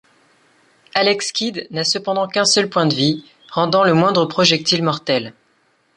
[0.95, 5.35] Alex Kidd n'a cependant qu'un seul point de vie, rendant le moindre projectile mortel.